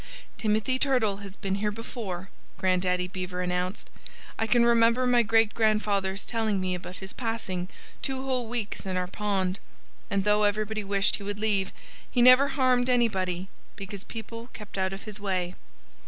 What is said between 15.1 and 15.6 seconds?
way."